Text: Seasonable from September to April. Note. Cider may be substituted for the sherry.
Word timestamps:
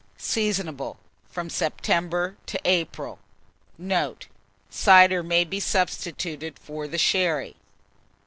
Seasonable 0.17 0.97
from 1.29 1.47
September 1.47 2.35
to 2.47 2.59
April. 2.65 3.19
Note. 3.77 4.25
Cider 4.71 5.21
may 5.21 5.43
be 5.43 5.59
substituted 5.59 6.57
for 6.57 6.87
the 6.87 6.97
sherry. 6.97 7.55